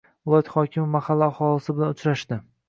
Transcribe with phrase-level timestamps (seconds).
[0.27, 2.41] Viloyat hokimi mahalla aholisi bilan uchrashdi